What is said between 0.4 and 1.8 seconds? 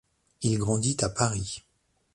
Il grandit à Paris.